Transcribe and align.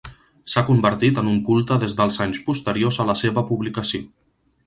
S'ha 0.53 0.61
convertit 0.69 1.19
en 1.23 1.29
un 1.31 1.35
culte 1.49 1.77
des 1.83 1.93
dels 2.01 2.17
anys 2.25 2.41
posteriors 2.49 2.99
a 3.03 3.07
la 3.13 3.17
seva 3.23 3.47
publicació. 3.53 4.03